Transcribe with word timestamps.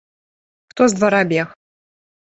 Хто 0.71 0.87
з 0.93 0.97
двара 1.01 1.21
бег? 1.35 1.55